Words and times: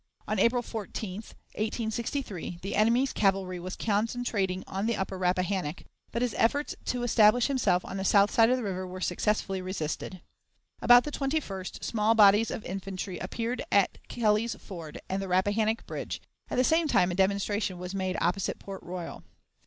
On 0.27 0.39
April 0.39 0.63
14, 0.63 1.13
1863, 1.17 2.57
the 2.63 2.75
enemy's 2.75 3.13
cavalry 3.13 3.59
was 3.59 3.75
concentrating 3.75 4.63
on 4.65 4.87
the 4.87 4.95
upper 4.95 5.15
Rappahannock, 5.15 5.83
but 6.11 6.23
his 6.23 6.33
efforts 6.39 6.73
to 6.85 7.03
establish 7.03 7.45
himself 7.45 7.85
on 7.85 7.97
the 7.97 8.03
south 8.03 8.31
side 8.31 8.49
of 8.49 8.57
the 8.57 8.63
river 8.63 8.87
were 8.87 8.99
successfully 8.99 9.61
resisted. 9.61 10.23
About 10.81 11.03
the 11.03 11.11
21st, 11.11 11.83
small 11.83 12.15
bodies 12.15 12.49
of 12.49 12.65
infantry 12.65 13.19
appeared 13.19 13.61
at 13.71 13.99
Kelly's 14.07 14.55
Ford 14.55 14.99
and 15.07 15.21
the 15.21 15.27
Rappahannock 15.27 15.85
Bridge; 15.85 16.19
at 16.49 16.57
the 16.57 16.63
same 16.63 16.87
time 16.87 17.11
a 17.11 17.13
demonstration 17.13 17.77
was 17.77 17.93
made 17.93 18.17
opposite 18.19 18.57
Port 18.57 18.81
Royal. 18.81 19.21